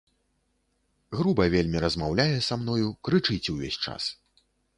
Груба 1.19 1.45
вельмі 1.55 1.77
размаўляе 1.85 2.35
са 2.47 2.59
мною, 2.63 2.89
крычыць 3.11 3.51
увесь 3.55 3.79
час. 3.87 4.03